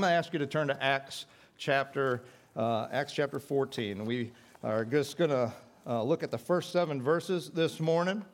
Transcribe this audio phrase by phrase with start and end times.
[0.00, 1.26] I'm going to ask you to turn to Acts
[1.58, 2.22] chapter,
[2.56, 4.06] uh, Acts chapter 14.
[4.06, 4.32] We
[4.64, 5.52] are just going to
[5.86, 8.24] uh, look at the first seven verses this morning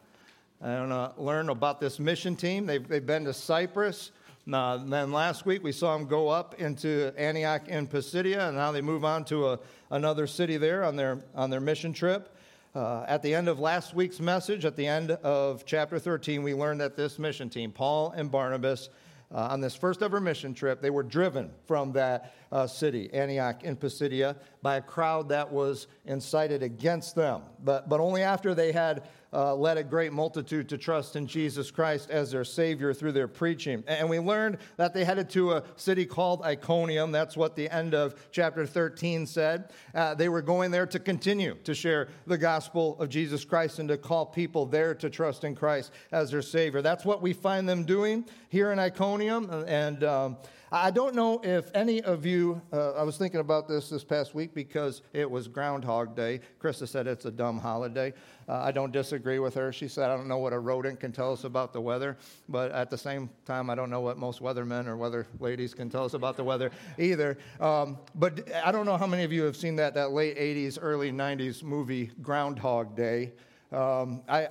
[0.61, 2.67] and uh, learn about this mission team.
[2.67, 4.13] They've, they've been to Cyprus.
[4.53, 8.71] Uh, then last week we saw them go up into Antioch in Pisidia, and now
[8.71, 9.59] they move on to a,
[9.91, 12.33] another city there on their, on their mission trip.
[12.77, 16.55] Uh, at the end of last week's message, at the end of chapter 13, we
[16.55, 18.89] learned that this mission team, Paul and Barnabas,
[19.35, 23.65] uh, on this first ever mission trip, they were driven from that uh, city, Antioch
[23.65, 24.37] in Pisidia,
[24.67, 27.41] by a crowd that was incited against them.
[27.63, 31.71] But, but only after they had uh, led a great multitude to trust in Jesus
[31.71, 33.85] Christ as their Savior through their preaching.
[33.87, 37.13] And we learned that they headed to a city called Iconium.
[37.13, 39.71] That's what the end of chapter 13 said.
[39.95, 43.89] Uh, they were going there to continue to share the gospel of Jesus Christ and
[43.89, 46.83] to call people there to trust in Christ as their Savior.
[46.83, 49.49] That's what we find them doing here in Iconium.
[49.69, 50.39] And um,
[50.73, 54.35] I don't know if any of you, uh, I was thinking about this this past
[54.35, 56.41] week because it was Groundhog Day.
[56.61, 58.13] Krista said it's a dumb holiday.
[58.49, 59.73] Uh, I don't disagree with her.
[59.73, 62.17] She said, I don't know what a rodent can tell us about the weather,
[62.49, 65.89] but at the same time, I don't know what most weathermen or weather ladies can
[65.89, 67.39] tell us about the weather either.
[67.61, 70.79] Um, but I don't know how many of you have seen that, that late 80s,
[70.81, 73.35] early 90s movie, Groundhog Day.
[73.71, 74.49] Um, I,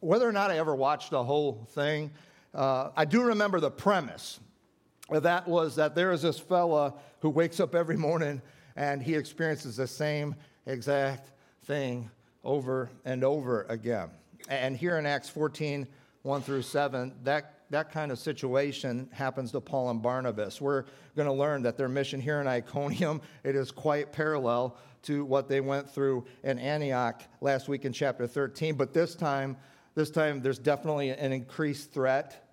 [0.00, 2.10] whether or not I ever watched the whole thing,
[2.54, 4.40] uh, I do remember the premise
[5.10, 8.40] that was that there is this fella who wakes up every morning
[8.76, 10.34] and he experiences the same
[10.66, 11.30] exact
[11.64, 12.10] thing
[12.42, 14.10] over and over again.
[14.48, 15.86] And here in Acts 14,
[16.22, 20.60] 1 through 7, that, that kind of situation happens to Paul and Barnabas.
[20.60, 20.84] We're
[21.16, 25.48] going to learn that their mission here in Iconium, it is quite parallel to what
[25.48, 28.74] they went through in Antioch last week in chapter 13.
[28.74, 29.56] But this time,
[29.94, 32.43] this time there's definitely an increased threat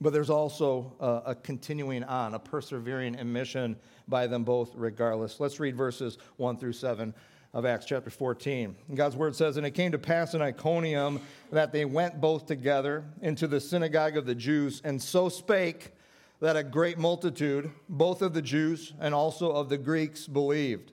[0.00, 3.76] but there's also a, a, continuing on, a persevering in mission
[4.06, 5.40] by them both, regardless.
[5.40, 7.12] Let's read verses 1 through 7
[7.54, 8.76] of Acts chapter 14.
[8.94, 11.20] God's word says, And it came to pass in Iconium
[11.50, 15.92] that they went both together into the synagogue of the Jews, and so spake
[16.40, 20.92] that a great multitude, both of the Jews and also of the Greeks, believed.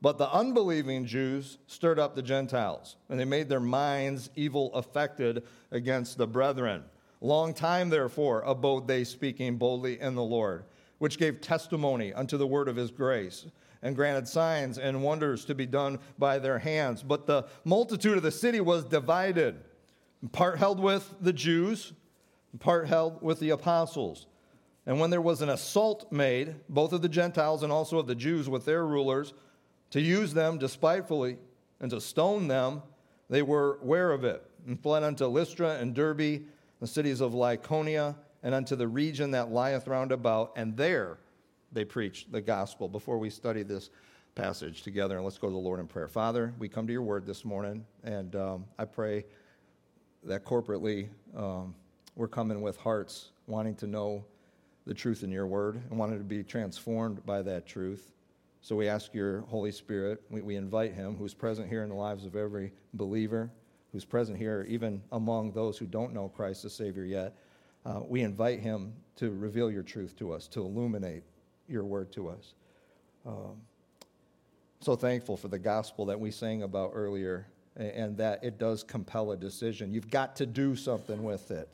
[0.00, 5.42] But the unbelieving Jews stirred up the Gentiles, and they made their minds evil affected
[5.72, 6.84] against the brethren.
[7.20, 10.64] Long time, therefore, abode they speaking boldly in the Lord,
[10.98, 13.46] which gave testimony unto the word of his grace,
[13.82, 17.02] and granted signs and wonders to be done by their hands.
[17.02, 19.56] But the multitude of the city was divided,
[20.32, 21.92] part held with the Jews,
[22.60, 24.26] part held with the apostles.
[24.86, 28.14] And when there was an assault made, both of the Gentiles and also of the
[28.14, 29.34] Jews with their rulers,
[29.90, 31.36] to use them despitefully
[31.80, 32.82] and to stone them,
[33.28, 36.42] they were aware of it, and fled unto Lystra and Derbe
[36.80, 41.18] the cities of Lycaonia, and unto the region that lieth round about, and there
[41.72, 42.88] they preached the gospel.
[42.88, 43.90] Before we study this
[44.34, 46.08] passage together, and let's go to the Lord in prayer.
[46.08, 49.24] Father, we come to your word this morning, and um, I pray
[50.24, 51.74] that corporately um,
[52.14, 54.24] we're coming with hearts wanting to know
[54.86, 58.08] the truth in your word and wanting to be transformed by that truth.
[58.60, 61.94] So we ask your Holy Spirit, we, we invite him, who's present here in the
[61.94, 63.50] lives of every believer
[63.92, 67.34] who's present here, even among those who don't know Christ as Savior yet,
[67.86, 71.22] uh, we invite him to reveal your truth to us, to illuminate
[71.68, 72.54] your word to us.
[73.26, 73.56] Um,
[74.80, 77.46] so thankful for the gospel that we sang about earlier
[77.76, 79.92] and that it does compel a decision.
[79.92, 81.68] You've got to do something with it.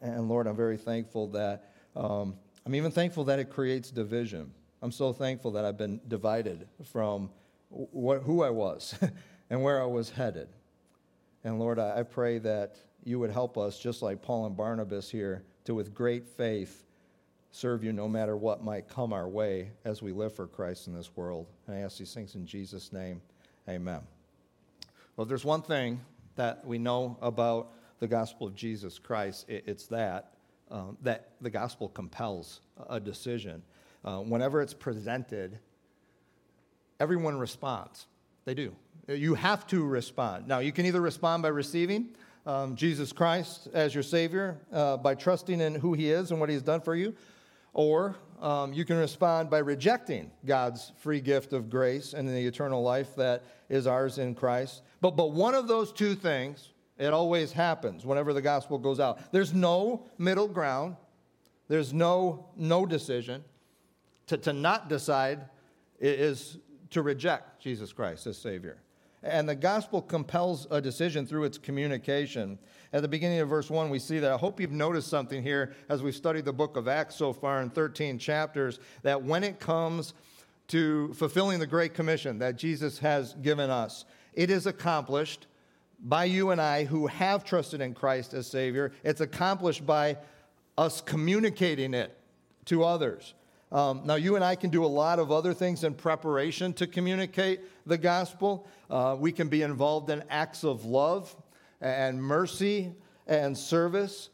[0.00, 4.52] And Lord, I'm very thankful that, um, I'm even thankful that it creates division.
[4.82, 7.30] I'm so thankful that I've been divided from
[7.70, 8.94] wh- who I was
[9.50, 10.48] and where I was headed.
[11.46, 15.44] And Lord, I pray that you would help us, just like Paul and Barnabas here,
[15.64, 16.84] to with great faith
[17.52, 20.92] serve you no matter what might come our way as we live for Christ in
[20.92, 21.46] this world.
[21.68, 23.22] And I ask these things in Jesus' name.
[23.68, 24.00] Amen.
[25.14, 26.00] Well, if there's one thing
[26.34, 30.32] that we know about the gospel of Jesus Christ, it's that,
[30.68, 32.60] um, that the gospel compels
[32.90, 33.62] a decision.
[34.04, 35.60] Uh, whenever it's presented,
[36.98, 38.08] everyone responds.
[38.46, 38.74] They do.
[39.08, 40.48] You have to respond.
[40.48, 42.08] Now, you can either respond by receiving
[42.44, 46.48] um, Jesus Christ as your Savior uh, by trusting in who He is and what
[46.48, 47.14] He's done for you,
[47.72, 52.82] or um, you can respond by rejecting God's free gift of grace and the eternal
[52.82, 54.82] life that is ours in Christ.
[55.00, 59.32] But, but one of those two things, it always happens whenever the gospel goes out.
[59.32, 60.96] There's no middle ground,
[61.68, 63.44] there's no, no decision.
[64.28, 65.44] To, to not decide
[66.00, 66.58] is
[66.90, 68.78] to reject Jesus Christ as Savior.
[69.26, 72.58] And the gospel compels a decision through its communication.
[72.92, 74.32] At the beginning of verse 1, we see that.
[74.32, 77.60] I hope you've noticed something here as we've studied the book of Acts so far
[77.60, 80.14] in 13 chapters that when it comes
[80.68, 85.46] to fulfilling the Great Commission that Jesus has given us, it is accomplished
[86.00, 88.92] by you and I who have trusted in Christ as Savior.
[89.02, 90.18] It's accomplished by
[90.78, 92.16] us communicating it
[92.66, 93.34] to others.
[93.72, 96.86] Um, now, you and I can do a lot of other things in preparation to
[96.86, 98.68] communicate the gospel.
[98.88, 101.34] Uh, we can be involved in acts of love
[101.80, 102.94] and mercy
[103.26, 104.30] and service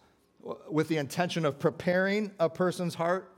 [0.68, 3.32] with the intention of preparing a person's heart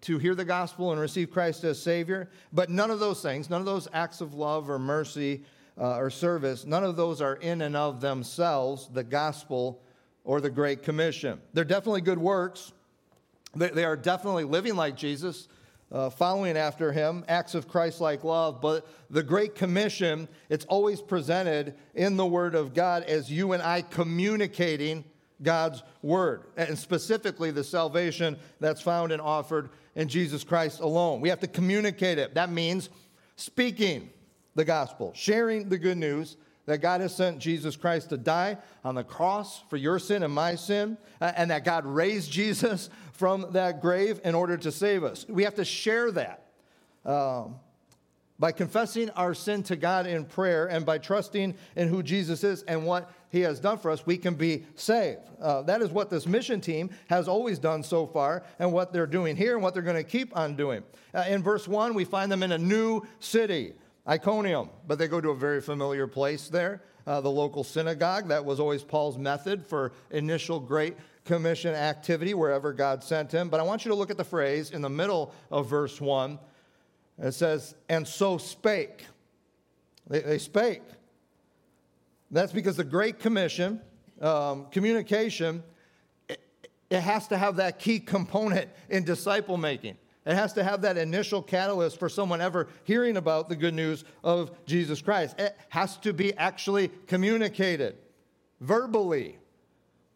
[0.00, 2.28] to hear the gospel and receive Christ as Savior.
[2.52, 5.42] But none of those things, none of those acts of love or mercy
[5.80, 9.80] uh, or service, none of those are in and of themselves the gospel
[10.24, 11.40] or the Great Commission.
[11.54, 12.72] They're definitely good works.
[13.56, 15.48] They, they are definitely living like Jesus,
[15.90, 18.60] uh, following after him, acts of Christ like love.
[18.60, 23.62] But the Great Commission, it's always presented in the Word of God as you and
[23.62, 25.04] I communicating
[25.42, 31.20] God's Word, and specifically the salvation that's found and offered in Jesus Christ alone.
[31.20, 32.34] We have to communicate it.
[32.34, 32.90] That means
[33.36, 34.10] speaking
[34.54, 36.36] the gospel, sharing the good news
[36.66, 40.34] that God has sent Jesus Christ to die on the cross for your sin and
[40.34, 45.26] my sin, and that God raised Jesus from that grave in order to save us.
[45.28, 46.44] We have to share that.
[47.04, 47.56] Um,
[48.38, 52.62] by confessing our sin to God in prayer and by trusting in who Jesus is
[52.62, 55.28] and what he has done for us, we can be saved.
[55.40, 59.08] Uh, that is what this mission team has always done so far and what they're
[59.08, 60.84] doing here and what they're going to keep on doing.
[61.12, 63.72] Uh, in verse 1, we find them in a new city.
[64.06, 68.28] Iconium, but they go to a very familiar place there, uh, the local synagogue.
[68.28, 70.96] That was always Paul's method for initial Great
[71.28, 73.50] Commission activity wherever God sent him.
[73.50, 76.38] But I want you to look at the phrase in the middle of verse 1.
[77.18, 79.04] It says, and so spake.
[80.08, 80.80] They, they spake.
[82.30, 83.82] That's because the Great Commission,
[84.22, 85.62] um, communication,
[86.30, 86.40] it,
[86.88, 89.98] it has to have that key component in disciple making.
[90.24, 94.04] It has to have that initial catalyst for someone ever hearing about the good news
[94.24, 95.38] of Jesus Christ.
[95.38, 97.98] It has to be actually communicated
[98.62, 99.36] verbally.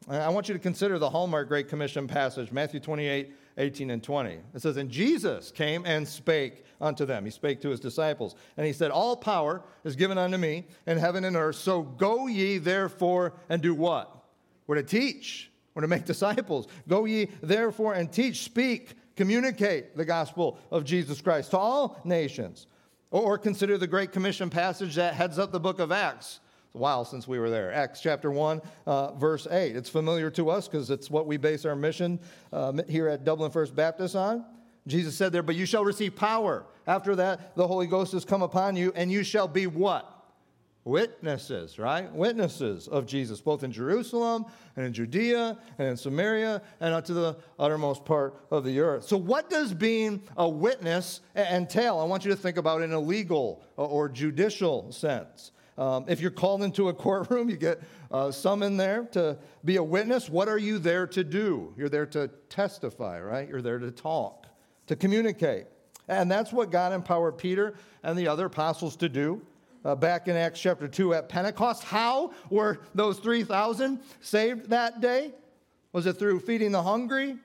[0.08, 4.38] I want you to consider the Hallmark Great Commission passage, Matthew 28, 18, and 20.
[4.54, 7.25] It says, And Jesus came and spake unto them.
[7.25, 8.34] He spake to his disciples.
[8.56, 11.56] And he said, All power is given unto me in heaven and earth.
[11.56, 14.25] So go ye therefore and do what?
[14.66, 15.50] We're to teach.
[15.75, 16.66] We're to make disciples.
[16.88, 18.43] Go ye therefore and teach.
[18.43, 22.66] Speak communicate the gospel of Jesus Christ to all nations.
[23.10, 26.40] Or consider the Great Commission passage that heads up the book of Acts.
[26.74, 27.72] A while since we were there.
[27.72, 29.76] Acts chapter 1, uh, verse 8.
[29.76, 32.19] It's familiar to us because it's what we base our mission
[32.52, 34.44] uh, here at Dublin First Baptist on.
[34.86, 36.64] Jesus said there, But you shall receive power.
[36.86, 40.22] After that, the Holy Ghost has come upon you, and you shall be what?
[40.84, 42.12] witnesses, right?
[42.12, 47.36] Witnesses of Jesus, both in Jerusalem and in Judea and in Samaria and unto the
[47.58, 49.05] uttermost part of the earth.
[49.05, 51.98] So, what does being a witness entail?
[51.98, 55.52] I want you to think about in a legal or judicial sense.
[55.79, 59.82] Um, if you're called into a courtroom, you get uh, summoned there to be a
[59.82, 60.29] witness.
[60.29, 61.72] What are you there to do?
[61.76, 63.48] You're there to testify, right?
[63.48, 64.46] You're there to talk,
[64.86, 65.67] to communicate.
[66.08, 69.41] And that's what God empowered Peter and the other apostles to do
[69.84, 71.84] uh, back in Acts chapter 2 at Pentecost.
[71.84, 75.32] How were those 3,000 saved that day?
[75.93, 77.36] Was it through feeding the hungry?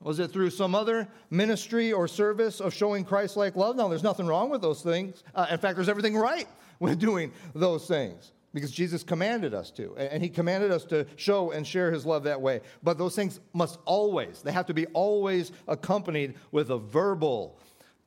[0.00, 3.76] Was it through some other ministry or service of showing Christ like love?
[3.76, 5.22] No, there's nothing wrong with those things.
[5.34, 6.48] Uh, in fact, there's everything right
[6.82, 9.96] with doing those things because Jesus commanded us to.
[9.96, 12.60] And he commanded us to show and share his love that way.
[12.82, 17.58] But those things must always, they have to be always accompanied with a verbal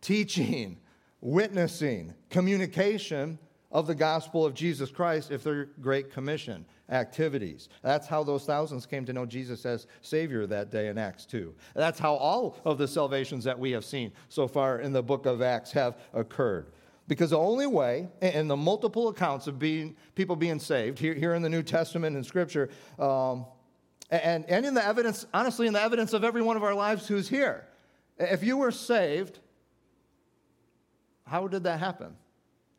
[0.02, 0.78] teaching,
[1.22, 3.40] witnessing, communication
[3.72, 7.68] of the gospel of Jesus Christ if they're Great Commission activities.
[7.82, 11.54] That's how those thousands came to know Jesus as Savior that day in Acts 2.
[11.74, 15.26] That's how all of the salvations that we have seen so far in the book
[15.26, 16.68] of Acts have occurred.
[17.08, 21.36] Because the only way, in the multiple accounts of being, people being saved, here, here
[21.36, 23.46] in the New Testament and Scripture, um,
[24.10, 27.08] and, and in the evidence, honestly, in the evidence of every one of our lives
[27.08, 27.68] who's here,
[28.18, 29.40] if you were saved,
[31.26, 32.16] how did that happen?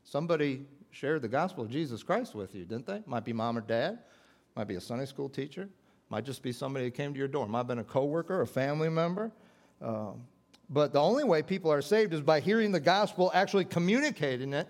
[0.05, 3.03] Somebody shared the gospel of Jesus Christ with you, didn't they?
[3.07, 3.99] Might be mom or dad,
[4.57, 5.69] might be a Sunday school teacher,
[6.11, 8.47] might just be somebody who came to your door, might have been a coworker, a
[8.47, 9.31] family member.
[9.83, 10.23] Um,
[10.69, 14.69] but the only way people are saved is by hearing the gospel, actually communicating it,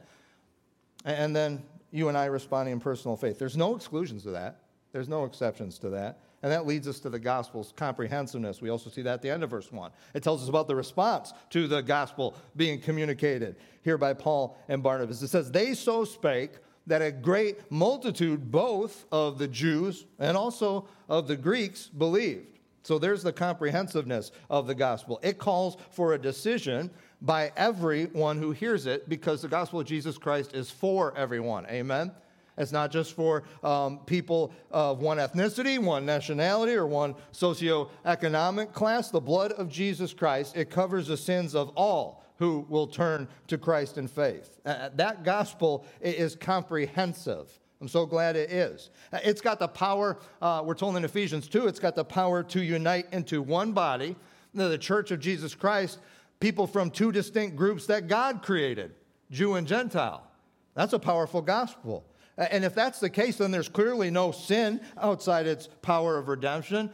[1.04, 3.38] and then you and I responding in personal faith.
[3.38, 4.60] There's no exclusions to that.
[4.92, 6.20] There's no exceptions to that.
[6.42, 8.60] And that leads us to the gospel's comprehensiveness.
[8.60, 9.90] We also see that at the end of verse 1.
[10.14, 14.82] It tells us about the response to the gospel being communicated here by Paul and
[14.82, 15.22] Barnabas.
[15.22, 16.52] It says, They so spake
[16.86, 22.55] that a great multitude, both of the Jews and also of the Greeks, believed.
[22.86, 25.18] So there's the comprehensiveness of the gospel.
[25.20, 26.88] It calls for a decision
[27.20, 31.66] by everyone who hears it because the gospel of Jesus Christ is for everyone.
[31.66, 32.12] Amen?
[32.56, 39.10] It's not just for um, people of one ethnicity, one nationality, or one socioeconomic class.
[39.10, 43.58] The blood of Jesus Christ, it covers the sins of all who will turn to
[43.58, 44.60] Christ in faith.
[44.64, 47.48] Uh, that gospel is comprehensive.
[47.80, 48.90] I'm so glad it is.
[49.12, 52.42] Uh, it's got the power, uh, we're told in Ephesians 2, it's got the power
[52.44, 54.16] to unite into one body,
[54.54, 55.98] the church of Jesus Christ,
[56.40, 58.94] people from two distinct groups that God created,
[59.30, 60.26] Jew and Gentile.
[60.74, 62.04] That's a powerful gospel.
[62.38, 66.90] And if that's the case, then there's clearly no sin outside its power of redemption.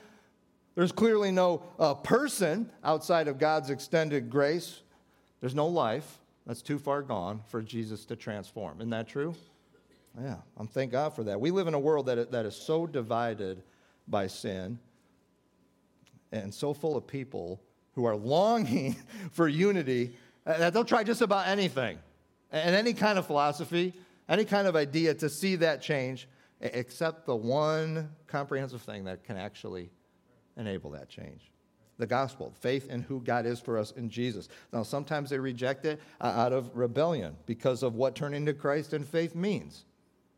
[0.75, 4.81] There's clearly no uh, person outside of God's extended grace.
[5.41, 8.79] There's no life that's too far gone for Jesus to transform.
[8.79, 9.35] Isn't that true?
[10.21, 11.41] Yeah, I'm thank God for that.
[11.41, 13.63] We live in a world that, that is so divided
[14.07, 14.79] by sin
[16.33, 17.63] and so full of people
[17.95, 18.97] who are longing
[19.33, 20.17] for unity
[20.47, 21.99] uh, that they'll try just about anything
[22.51, 23.95] and any kind of philosophy,
[24.29, 26.29] any kind of idea to see that change,
[26.61, 29.91] except the one comprehensive thing that can actually
[30.57, 31.51] enable that change
[31.99, 34.49] the gospel, faith in who God is for us in Jesus.
[34.73, 38.93] Now, sometimes they reject it uh, out of rebellion because of what turning to Christ
[38.93, 39.85] and faith means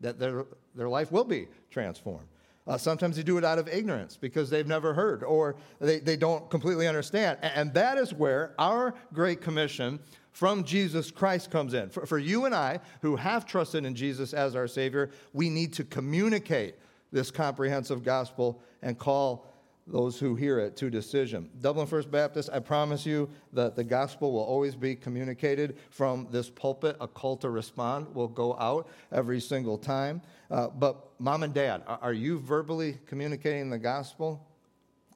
[0.04, 0.44] that their,
[0.74, 2.28] their life will be transformed.
[2.66, 6.16] Uh, sometimes they do it out of ignorance because they've never heard or they, they
[6.16, 7.38] don't completely understand.
[7.42, 9.98] And that is where our Great Commission
[10.32, 11.90] from Jesus Christ comes in.
[11.90, 15.72] For, for you and I, who have trusted in Jesus as our Savior, we need
[15.74, 16.76] to communicate
[17.12, 19.46] this comprehensive gospel and call
[19.86, 21.50] those who hear it to decision.
[21.60, 26.48] Dublin First Baptist, I promise you that the gospel will always be communicated from this
[26.48, 26.96] pulpit.
[27.00, 30.22] A call to respond will go out every single time.
[30.50, 34.46] Uh, but, mom and dad, are you verbally communicating the gospel?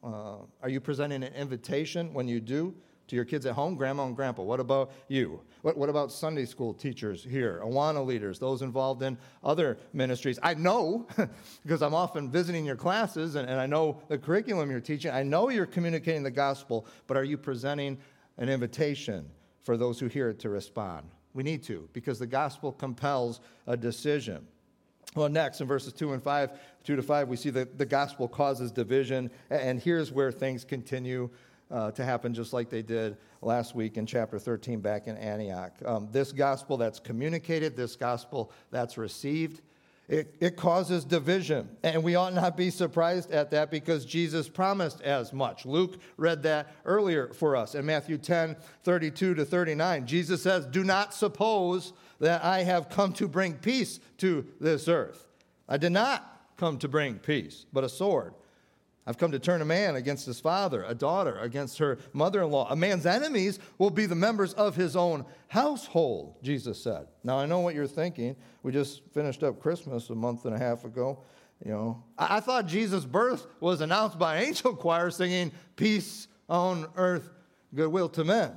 [0.05, 2.75] Uh, are you presenting an invitation when you do?
[3.09, 4.43] To your kids at home, grandma and grandpa?
[4.43, 5.41] What about you?
[5.63, 10.39] What, what about Sunday school teachers here, Awana leaders, those involved in other ministries?
[10.43, 11.07] I know,
[11.63, 15.11] because I'm often visiting your classes and, and I know the curriculum you're teaching.
[15.11, 17.99] I know you're communicating the gospel, but are you presenting
[18.37, 19.29] an invitation
[19.63, 21.09] for those who hear it to respond?
[21.35, 24.47] We need to, because the gospel compels a decision.
[25.15, 26.51] Well, next in verses 2 and 5,
[26.85, 31.31] 2 to 5, we see that the gospel causes division, and here's where things continue
[31.71, 35.73] uh, to happen just like they did last week in chapter 13 back in Antioch.
[35.85, 39.61] Um, this gospel that's communicated, this gospel that's received,
[40.09, 41.69] it, it causes division.
[41.83, 45.67] And we ought not be surprised at that because Jesus promised as much.
[45.67, 50.07] Luke read that earlier for us in Matthew 10 32 to 39.
[50.07, 55.27] Jesus says, Do not suppose that I have come to bring peace to this earth.
[55.69, 58.33] I did not come to bring peace, but a sword.
[59.09, 62.51] I've come to turn a man against his father, a daughter against her mother in
[62.51, 62.69] law.
[62.69, 67.07] A man's enemies will be the members of his own household, Jesus said.
[67.25, 68.37] Now, I know what you're thinking.
[68.63, 71.23] We just finished up Christmas a month and a half ago.
[71.65, 76.87] You know, I, I thought Jesus' birth was announced by angel choir singing, Peace on
[76.95, 77.31] earth,
[77.75, 78.53] goodwill to men.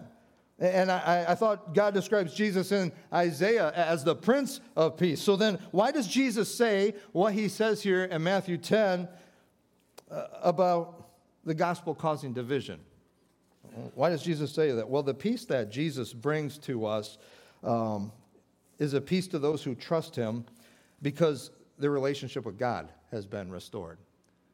[0.60, 5.20] And I, I, thought God describes Jesus in Isaiah as the Prince of Peace.
[5.20, 9.08] So then, why does Jesus say what he says here in Matthew 10 uh,
[10.42, 11.10] about
[11.44, 12.80] the gospel causing division.
[13.96, 14.90] Why does Jesus say that?
[14.90, 17.18] Well, the peace that Jesus brings to us
[17.64, 18.12] um,
[18.80, 20.46] is a peace to those who trust him
[21.02, 23.98] because their relationship with God has been restored.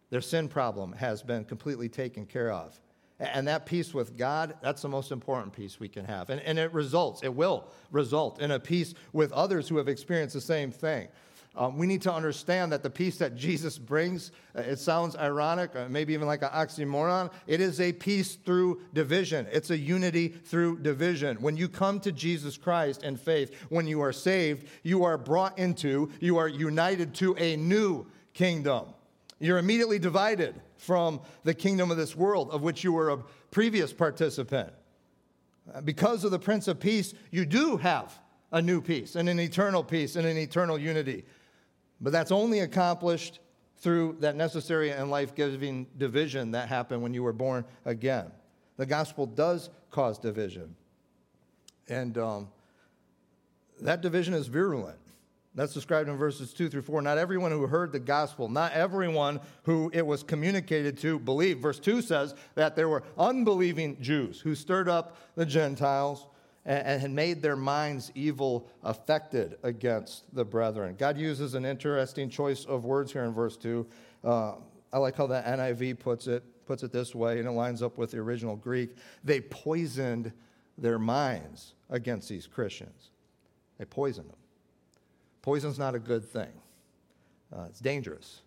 [0.10, 2.79] Their sin problem has been completely taken care of.
[3.20, 6.29] And that peace with God, that's the most important peace we can have.
[6.29, 10.36] And, and it results, it will result in a peace with others who have experienced
[10.36, 11.08] the same thing.
[11.57, 15.75] Um, we need to understand that the peace that Jesus brings, uh, it sounds ironic,
[15.75, 17.31] uh, maybe even like an oxymoron.
[17.47, 21.37] It is a peace through division, it's a unity through division.
[21.41, 25.57] When you come to Jesus Christ in faith, when you are saved, you are brought
[25.57, 28.85] into, you are united to a new kingdom.
[29.39, 33.17] You're immediately divided from the kingdom of this world, of which you were a
[33.49, 34.71] previous participant.
[35.73, 38.19] Uh, because of the Prince of Peace, you do have
[38.51, 41.25] a new peace and an eternal peace and an eternal unity.
[41.99, 43.39] But that's only accomplished
[43.77, 48.31] through that necessary and life giving division that happened when you were born again.
[48.77, 50.75] The gospel does cause division.
[51.87, 52.49] And um,
[53.81, 54.97] that division is virulent.
[55.55, 57.01] That's described in verses 2 through 4.
[57.01, 61.61] Not everyone who heard the gospel, not everyone who it was communicated to believed.
[61.61, 66.27] Verse 2 says that there were unbelieving Jews who stirred up the Gentiles
[66.67, 70.95] and had made their minds evil affected against the brethren.
[71.00, 73.88] God uses an interesting choice of words here in verse 2.
[74.24, 74.53] Uh,
[74.91, 77.97] I like how the NIV puts it, puts it this way, and it lines up
[77.97, 78.89] with the original Greek.
[79.24, 80.33] They poisoned
[80.77, 83.12] their minds against these Christians.
[83.77, 84.38] They poisoned them.
[85.41, 86.51] Poison's not a good thing.
[87.55, 88.41] Uh, it's dangerous.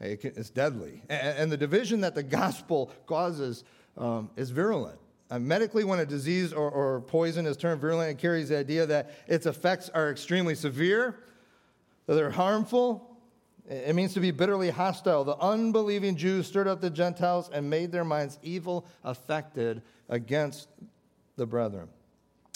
[0.00, 1.02] It's deadly.
[1.10, 3.64] And, the division that the gospel causes
[3.98, 4.98] um, is virulent.
[5.30, 8.84] Uh, medically, when a disease or, or poison is termed virulent, it carries the idea
[8.84, 11.20] that its effects are extremely severe,
[12.06, 13.16] that they're harmful.
[13.68, 15.22] It means to be bitterly hostile.
[15.22, 20.68] The unbelieving Jews stirred up the Gentiles and made their minds evil affected against
[21.36, 21.88] the brethren.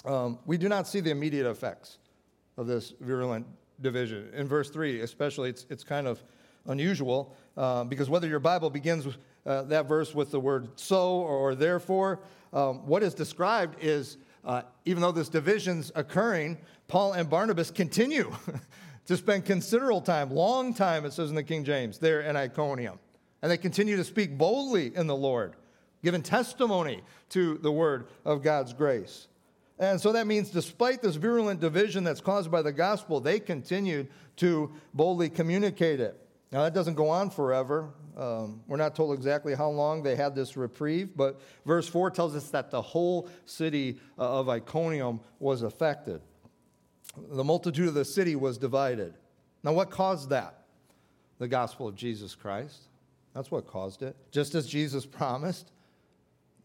[0.05, 1.99] Um, we do not see the immediate effects
[2.57, 3.47] of this virulent
[3.81, 4.31] division.
[4.35, 6.23] In verse 3, especially, it's, it's kind of
[6.67, 9.07] unusual uh, because whether your Bible begins
[9.47, 12.21] uh, that verse with the word so or therefore,
[12.53, 16.59] um, what is described is uh, even though this division's occurring,
[16.89, 18.35] Paul and Barnabas continue
[19.07, 22.99] to spend considerable time, long time, it says in the King James, there in Iconium.
[23.43, 25.55] And they continue to speak boldly in the Lord,
[26.03, 29.29] giving testimony to the word of God's grace.
[29.79, 34.09] And so that means, despite this virulent division that's caused by the gospel, they continued
[34.37, 36.21] to boldly communicate it.
[36.55, 37.91] Now, that doesn't go on forever.
[38.17, 42.37] Um, we're not told exactly how long they had this reprieve, but verse 4 tells
[42.37, 46.21] us that the whole city uh, of Iconium was affected.
[47.17, 49.15] The multitude of the city was divided.
[49.65, 50.67] Now, what caused that?
[51.41, 52.83] The gospel of Jesus Christ.
[53.35, 54.15] That's what caused it.
[54.31, 55.73] Just as Jesus promised,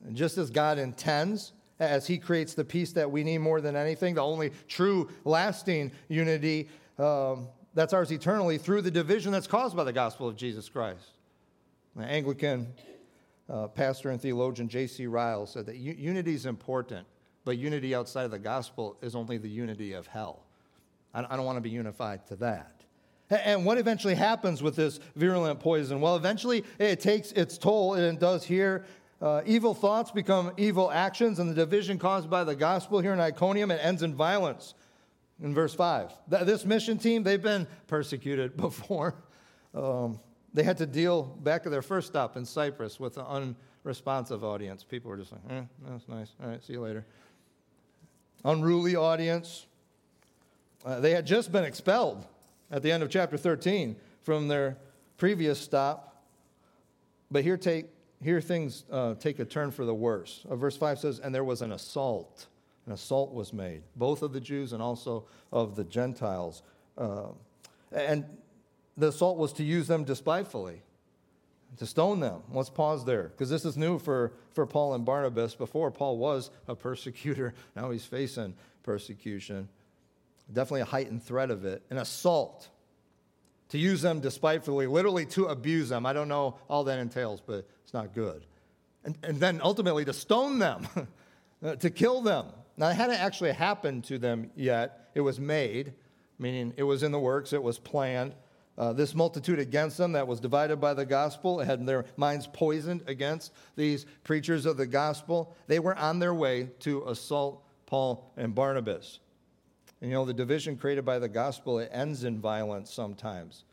[0.05, 3.75] and just as God intends, as He creates the peace that we need more than
[3.75, 7.47] anything, the only true, lasting unity um,
[7.79, 11.13] that's ours eternally through the division that's caused by the gospel of Jesus Christ.
[11.95, 12.67] The Anglican
[13.49, 15.07] uh, pastor and theologian J.C.
[15.07, 17.07] Ryle said that unity is important,
[17.45, 20.43] but unity outside of the gospel is only the unity of hell.
[21.13, 22.83] I, I don't want to be unified to that.
[23.29, 26.01] And what eventually happens with this virulent poison?
[26.01, 28.83] Well, eventually it takes its toll, and it does here.
[29.21, 33.21] Uh, evil thoughts become evil actions, and the division caused by the gospel here in
[33.21, 34.73] Iconium, it ends in violence.
[35.41, 36.11] In verse 5.
[36.27, 39.15] This mission team, they've been persecuted before.
[39.73, 40.19] Um,
[40.53, 44.83] they had to deal back at their first stop in Cyprus with an unresponsive audience.
[44.83, 46.33] People were just like, eh, that's nice.
[46.41, 47.05] All right, see you later.
[48.43, 49.67] Unruly audience.
[50.85, 52.25] Uh, they had just been expelled
[52.71, 54.77] at the end of chapter 13 from their
[55.17, 56.23] previous stop.
[57.29, 57.87] But here, take,
[58.23, 60.45] here things uh, take a turn for the worse.
[60.49, 62.47] Uh, verse 5 says, And there was an assault.
[62.89, 66.63] An assault was made, both of the Jews and also of the Gentiles.
[66.97, 67.27] Uh,
[67.91, 68.25] and
[68.97, 70.81] the assault was to use them despitefully,
[71.77, 72.41] to stone them.
[72.51, 75.53] Let's pause there, because this is new for, for Paul and Barnabas.
[75.53, 79.69] Before, Paul was a persecutor, now he's facing persecution.
[80.51, 81.83] Definitely a heightened threat of it.
[81.91, 82.69] An assault.
[83.69, 86.07] To use them despitefully, literally to abuse them.
[86.07, 88.47] I don't know all that entails, but it's not good.
[89.05, 90.87] And, and then ultimately to stone them,
[91.79, 92.47] to kill them.
[92.79, 95.09] Now, it hadn't actually happened to them yet.
[95.13, 95.93] It was made,
[96.39, 98.33] meaning it was in the works, it was planned.
[98.77, 103.03] Uh, this multitude against them that was divided by the gospel had their minds poisoned
[103.05, 105.53] against these preachers of the gospel.
[105.67, 109.19] They were on their way to assault Paul and Barnabas.
[109.99, 113.65] And you know, the division created by the gospel, it ends in violence sometimes.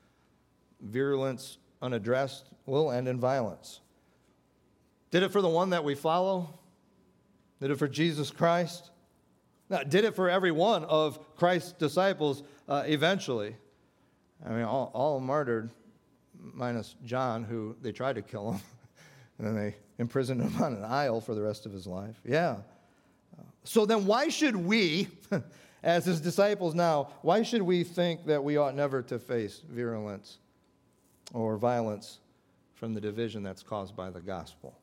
[0.80, 3.78] Virulence unaddressed will end in violence.
[5.12, 6.58] Did it for the one that we follow?
[7.60, 8.90] Did it for Jesus Christ?
[9.68, 13.56] Now, did it for every one of Christ's disciples uh, eventually.
[14.44, 15.70] I mean, all, all martyred,
[16.38, 18.60] minus John, who they tried to kill him,
[19.38, 22.20] and then they imprisoned him on an isle for the rest of his life.
[22.24, 22.56] Yeah.
[23.64, 25.08] So then, why should we,
[25.82, 30.38] as his disciples now, why should we think that we ought never to face virulence
[31.34, 32.20] or violence
[32.74, 34.78] from the division that's caused by the gospel?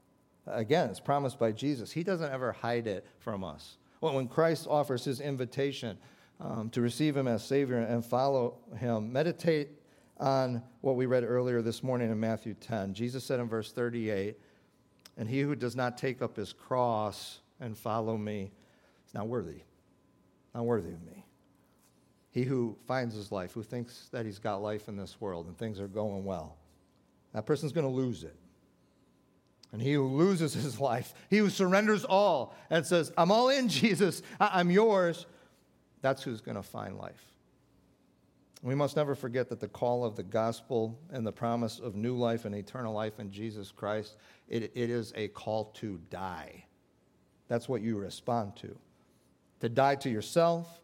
[0.45, 1.91] Again, it's promised by Jesus.
[1.91, 3.77] He doesn't ever hide it from us.
[4.03, 5.97] Well, when Christ offers his invitation
[6.41, 9.13] um, to receive him as Savior and follow him.
[9.13, 9.69] Meditate
[10.17, 12.93] on what we read earlier this morning in Matthew 10.
[12.93, 14.37] Jesus said in verse 38,
[15.15, 18.51] And he who does not take up his cross and follow me
[19.07, 19.61] is not worthy,
[20.53, 21.25] not worthy of me.
[22.29, 25.57] He who finds his life, who thinks that he's got life in this world and
[25.57, 26.57] things are going well,
[27.33, 28.35] that person's going to lose it.
[29.73, 33.67] And he who loses his life, he who surrenders all and says, I'm all in,
[33.67, 35.25] Jesus, I'm yours,
[36.01, 37.25] that's who's going to find life.
[38.61, 42.15] We must never forget that the call of the gospel and the promise of new
[42.15, 44.15] life and eternal life in Jesus Christ,
[44.47, 46.63] it, it is a call to die.
[47.49, 48.73] That's what you respond to.
[49.59, 50.79] To die to yourself,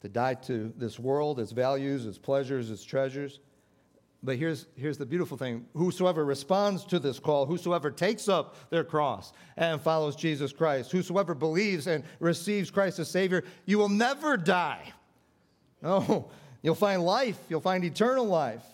[0.00, 3.38] to die to this world, its values, its pleasures, its treasures.
[4.22, 8.84] But here's, here's the beautiful thing whosoever responds to this call, whosoever takes up their
[8.84, 14.36] cross and follows Jesus Christ, whosoever believes and receives Christ as Savior, you will never
[14.36, 14.92] die.
[15.82, 16.30] No,
[16.62, 18.64] you'll find life, you'll find eternal life.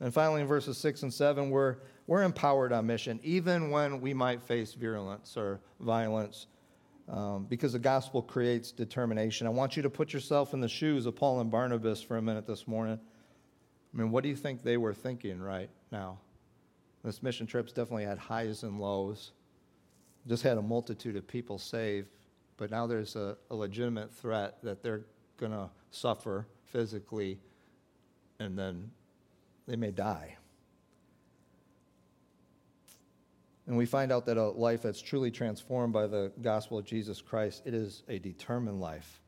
[0.00, 4.12] And finally, in verses 6 and 7, we're, we're empowered on mission, even when we
[4.12, 6.46] might face virulence or violence,
[7.08, 9.46] um, because the gospel creates determination.
[9.46, 12.22] I want you to put yourself in the shoes of Paul and Barnabas for a
[12.22, 13.00] minute this morning.
[13.92, 16.18] I mean, what do you think they were thinking right now?
[17.04, 19.32] This mission trip's definitely had highs and lows.
[20.26, 22.08] Just had a multitude of people saved,
[22.56, 25.02] but now there's a, a legitimate threat that they're
[25.36, 27.38] going to suffer physically
[28.38, 28.90] and then
[29.66, 30.36] they may die.
[33.66, 37.20] And we find out that a life that's truly transformed by the gospel of Jesus
[37.20, 39.20] Christ, it is a determined life.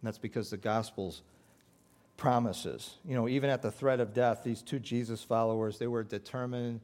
[0.00, 1.22] And that's because the gospel's
[2.16, 2.96] promises.
[3.04, 6.80] You know, even at the threat of death, these two Jesus followers, they were determined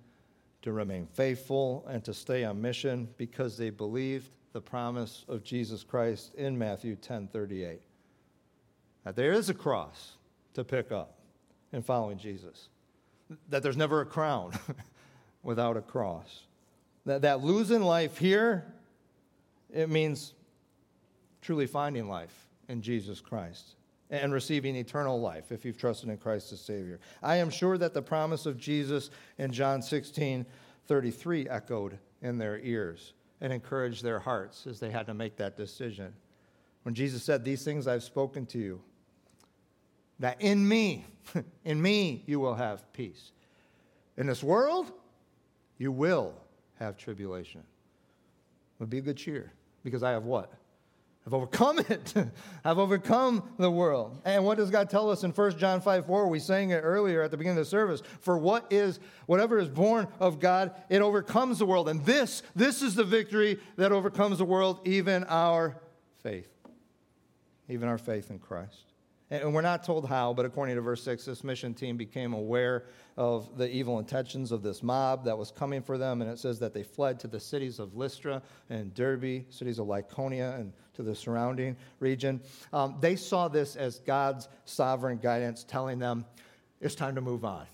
[0.62, 5.84] to remain faithful and to stay on mission because they believed the promise of Jesus
[5.84, 7.80] Christ in Matthew 10:38.
[9.04, 10.16] That there is a cross
[10.54, 11.18] to pick up
[11.72, 12.68] in following Jesus.
[13.48, 14.52] That there's never a crown
[15.42, 16.42] without a cross.
[17.06, 18.74] That, that losing life here,
[19.72, 20.34] it means
[21.40, 23.76] truly finding life in Jesus Christ
[24.10, 26.98] and receiving eternal life if you've trusted in Christ as Savior.
[27.22, 30.44] I am sure that the promise of Jesus in John 16
[30.86, 35.56] 33 echoed in their ears and encouraged their hearts as they had to make that
[35.56, 36.12] decision.
[36.82, 38.82] When Jesus said, These things I've spoken to you,
[40.18, 41.06] that in me,
[41.64, 43.30] in me, you will have peace.
[44.16, 44.92] In this world,
[45.78, 46.34] you will
[46.78, 47.62] have tribulation.
[48.78, 49.52] But be a good cheer,
[49.84, 50.52] because I have what?
[51.26, 52.14] I've overcome it.
[52.64, 54.20] I've overcome the world.
[54.24, 56.28] And what does God tell us in 1 John 5 4?
[56.28, 58.02] We sang it earlier at the beginning of the service.
[58.20, 61.88] For what is, whatever is born of God, it overcomes the world.
[61.88, 65.76] And this, this is the victory that overcomes the world, even our
[66.22, 66.48] faith.
[67.68, 68.89] Even our faith in Christ.
[69.30, 72.86] And we're not told how, but according to verse 6, this mission team became aware
[73.16, 76.20] of the evil intentions of this mob that was coming for them.
[76.20, 79.86] And it says that they fled to the cities of Lystra and Derbe, cities of
[79.86, 82.40] Lycaonia, and to the surrounding region.
[82.72, 86.24] Um, they saw this as God's sovereign guidance telling them
[86.80, 87.66] it's time to move on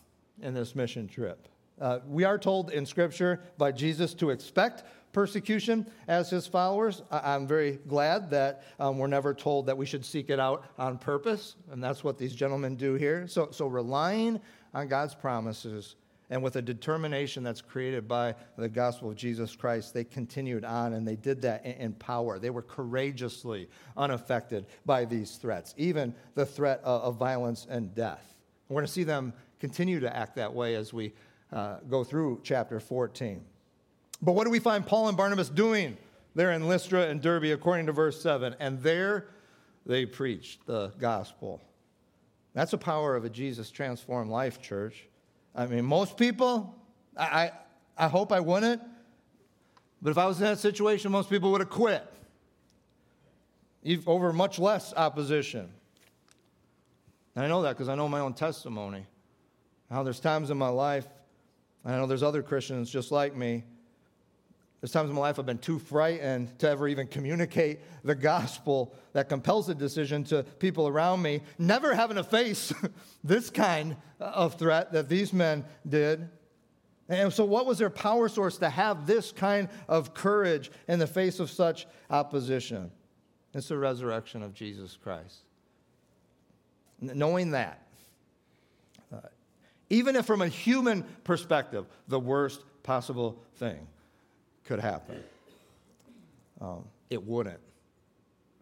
[0.42, 1.48] in this mission trip.
[1.80, 4.84] Uh, we are told in Scripture by Jesus to expect
[5.16, 7.02] persecution as his followers.
[7.10, 10.98] I'm very glad that um, we're never told that we should seek it out on
[10.98, 13.26] purpose, and that's what these gentlemen do here.
[13.26, 14.38] So, so relying
[14.74, 15.96] on God's promises
[16.28, 20.92] and with a determination that's created by the gospel of Jesus Christ, they continued on
[20.92, 22.38] and they did that in, power.
[22.38, 28.34] They were courageously unaffected by these threats, even the threat of, violence and death.
[28.68, 31.14] We're going to see them continue to act that way as we
[31.54, 33.42] uh, go through chapter 14.
[34.26, 35.96] But what do we find Paul and Barnabas doing
[36.34, 38.56] there in Lystra and Derbe, according to verse 7?
[38.58, 39.28] And there
[39.86, 41.62] they preached the gospel.
[42.52, 45.06] That's the power of a Jesus transformed life, church.
[45.54, 46.74] I mean, most people,
[47.16, 47.52] I, I,
[47.96, 48.82] I hope I wouldn't,
[50.02, 52.04] but if I was in that situation, most people would have quit
[54.08, 55.68] over much less opposition.
[57.36, 59.06] And I know that because I know my own testimony.
[59.88, 61.06] How there's times in my life,
[61.84, 63.62] I know there's other Christians just like me
[64.80, 68.94] there's times in my life I've been too frightened to ever even communicate the gospel
[69.14, 72.72] that compels a decision to people around me, never having to face
[73.24, 76.28] this kind of threat that these men did.
[77.08, 81.06] And so, what was their power source to have this kind of courage in the
[81.06, 82.90] face of such opposition?
[83.54, 85.38] It's the resurrection of Jesus Christ.
[87.00, 87.86] Knowing that,
[89.12, 89.20] uh,
[89.88, 93.86] even if from a human perspective, the worst possible thing
[94.66, 95.22] could happen.
[96.60, 97.60] Um, it wouldn't.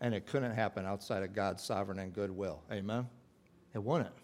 [0.01, 2.63] And it couldn't happen outside of God's sovereign and goodwill.
[2.71, 3.09] Amen?
[3.75, 4.15] It wouldn't.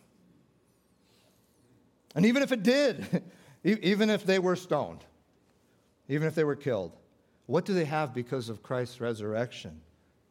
[2.15, 3.23] And even if it did,
[3.65, 5.05] even if they were stoned,
[6.09, 6.93] even if they were killed,
[7.47, 9.81] what do they have because of Christ's resurrection?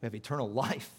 [0.00, 0.90] We have eternal life.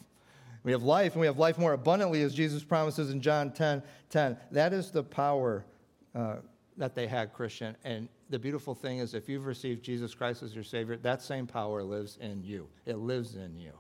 [0.64, 3.82] We have life, and we have life more abundantly, as Jesus promises in John 10
[4.12, 4.38] 10.
[4.52, 5.66] That is the power
[6.14, 6.36] uh,
[6.78, 7.76] that they had, Christian.
[7.84, 11.46] And the beautiful thing is, if you've received Jesus Christ as your Savior, that same
[11.46, 12.70] power lives in you.
[12.86, 13.74] It lives in you.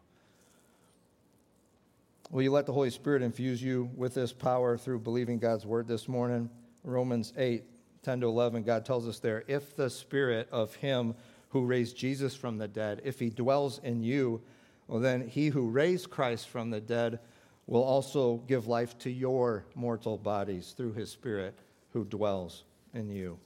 [2.29, 5.87] Will you let the Holy Spirit infuse you with this power through believing God's word
[5.87, 6.49] this morning?
[6.83, 7.63] Romans 8,
[8.03, 11.15] 10 to 11, God tells us there if the Spirit of Him
[11.49, 14.41] who raised Jesus from the dead, if He dwells in you,
[14.87, 17.19] well, then He who raised Christ from the dead
[17.67, 21.57] will also give life to your mortal bodies through His Spirit
[21.93, 23.39] who dwells in you.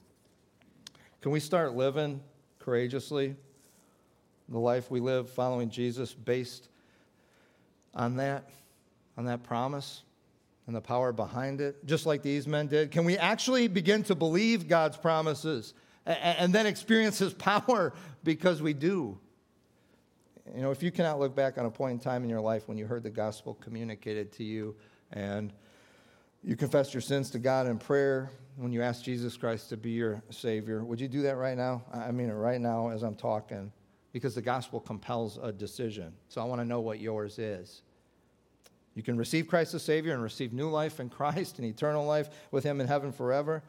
[1.26, 2.20] Can we start living
[2.60, 3.34] courageously
[4.48, 6.68] the life we live following Jesus based
[7.96, 8.48] on that,
[9.16, 10.04] on that promise
[10.68, 12.92] and the power behind it, just like these men did?
[12.92, 15.74] Can we actually begin to believe God's promises
[16.06, 19.18] and then experience His power because we do?
[20.54, 22.68] You know, if you cannot look back on a point in time in your life
[22.68, 24.76] when you heard the gospel communicated to you
[25.10, 25.52] and
[26.46, 29.90] you confess your sins to God in prayer, when you ask Jesus Christ to be
[29.90, 30.84] your Savior.
[30.84, 31.82] Would you do that right now?
[31.92, 33.72] I mean, right now as I'm talking,
[34.12, 36.14] because the gospel compels a decision.
[36.28, 37.82] So I want to know what yours is.
[38.94, 42.30] You can receive Christ as Savior and receive new life in Christ and eternal life
[42.52, 43.62] with Him in heaven forever.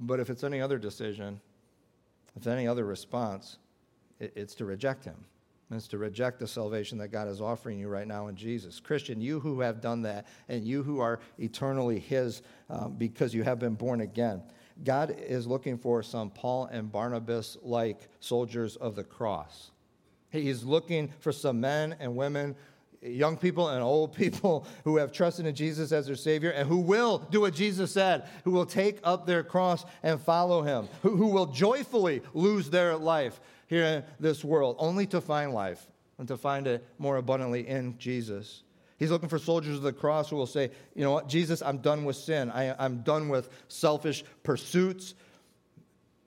[0.00, 1.40] But if it's any other decision,
[2.36, 3.58] if any other response,
[4.18, 5.26] it's to reject Him.
[5.72, 8.80] It's to reject the salvation that God is offering you right now in Jesus.
[8.80, 13.44] Christian, you who have done that, and you who are eternally His um, because you
[13.44, 14.42] have been born again,
[14.82, 19.70] God is looking for some Paul and Barnabas like soldiers of the cross.
[20.30, 22.56] He's looking for some men and women
[23.02, 26.78] young people and old people who have trusted in Jesus as their Savior and who
[26.78, 31.16] will do what Jesus said, who will take up their cross and follow Him, who,
[31.16, 35.86] who will joyfully lose their life here in this world, only to find life
[36.18, 38.64] and to find it more abundantly in Jesus.
[38.98, 41.78] He's looking for soldiers of the cross who will say, You know what, Jesus, I'm
[41.78, 42.50] done with sin.
[42.50, 45.14] I, I'm done with selfish pursuits.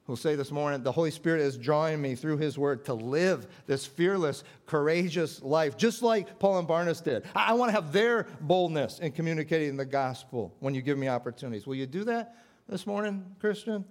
[0.05, 3.45] Who'll say this morning, the Holy Spirit is drawing me through His Word to live
[3.67, 7.25] this fearless, courageous life, just like Paul and Barnabas did.
[7.35, 11.09] I, I want to have their boldness in communicating the gospel when you give me
[11.09, 11.67] opportunities.
[11.67, 12.37] Will you do that
[12.69, 13.83] this morning, Christian?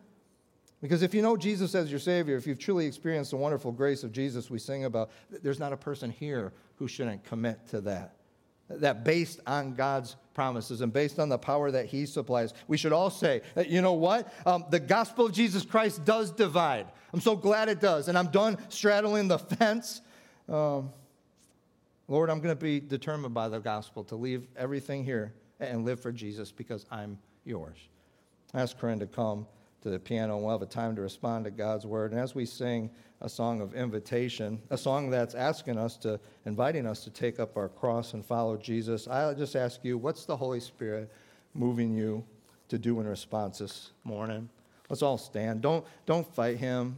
[0.82, 4.02] Because if you know Jesus as your Savior, if you've truly experienced the wonderful grace
[4.02, 8.16] of Jesus we sing about, there's not a person here who shouldn't commit to that.
[8.68, 12.92] That based on God's promises and based on the power that He supplies, we should
[12.92, 14.32] all say, you know what?
[14.44, 16.86] Um, the gospel of Jesus Christ does divide.
[17.12, 18.08] I'm so glad it does.
[18.08, 20.00] And I'm done straddling the fence.
[20.48, 20.90] Um,
[22.08, 26.00] Lord, I'm going to be determined by the gospel to leave everything here and live
[26.00, 27.78] for Jesus because I'm yours.
[28.52, 29.46] Ask Corinne to come
[29.82, 32.12] to the piano and we'll have a time to respond to God's word.
[32.12, 32.90] And as we sing
[33.20, 37.56] a song of invitation, a song that's asking us to, inviting us to take up
[37.56, 41.10] our cross and follow Jesus, I'll just ask you, what's the Holy Spirit
[41.54, 42.24] moving you
[42.68, 44.48] to do in response this morning?
[44.88, 45.62] Let's all stand.
[45.62, 46.96] Don't, don't fight him,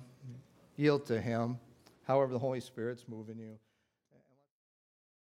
[0.76, 1.58] yield to him,
[2.06, 3.58] however the Holy Spirit's moving you.